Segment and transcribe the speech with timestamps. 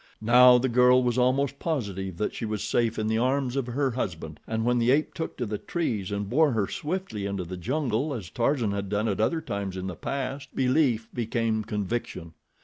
[0.23, 3.91] Now the girl was almost positive that she was safe in the arms of her
[3.91, 7.55] husband, and when the ape took to the trees and bore her swiftly into the
[7.55, 12.33] jungle, as Tarzan had done at other times in the past, belief became conviction.